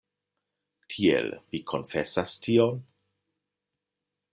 [0.93, 2.81] Tiel, vi konfesas tion?